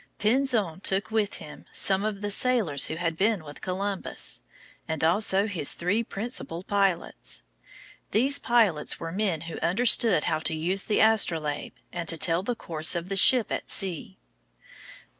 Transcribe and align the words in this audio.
Pinzon 0.17 0.79
took 0.81 1.11
with 1.11 1.35
him 1.35 1.65
some 1.71 2.03
of 2.03 2.21
the 2.21 2.31
sailors 2.31 2.87
who 2.87 2.95
had 2.95 3.15
been 3.15 3.43
with 3.43 3.61
Columbus, 3.61 4.41
and 4.87 5.03
also 5.03 5.45
his 5.45 5.73
three 5.75 6.03
principal 6.03 6.63
pilots. 6.63 7.43
These 8.09 8.39
pilots 8.39 8.99
were 8.99 9.11
men 9.11 9.41
who 9.41 9.59
understood 9.59 10.23
how 10.23 10.39
to 10.39 10.55
use 10.55 10.85
the 10.85 11.01
astrolabe 11.01 11.73
and 11.93 12.09
to 12.09 12.17
tell 12.17 12.41
the 12.41 12.55
course 12.55 12.95
of 12.95 13.09
the 13.09 13.15
ship 13.15 13.51
at 13.51 13.69
sea. 13.69 14.17